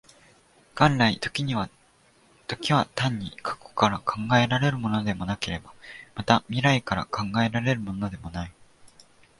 [0.75, 1.69] 元来、時は
[2.95, 5.75] 単に過去から考えられるものでもなければ、
[6.15, 8.51] また未来から考えられるものでもない。